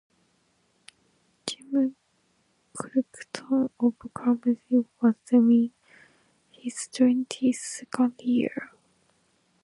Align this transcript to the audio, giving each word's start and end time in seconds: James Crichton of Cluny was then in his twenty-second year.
James 1.45 1.93
Crichton 2.75 3.69
of 3.79 3.93
Cluny 3.99 4.59
was 4.99 5.13
then 5.29 5.51
in 5.51 5.71
his 6.51 6.89
twenty-second 6.91 8.19
year. 8.21 8.71